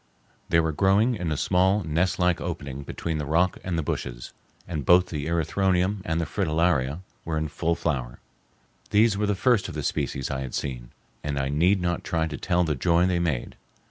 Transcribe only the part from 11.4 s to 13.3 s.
need not try to tell the joy they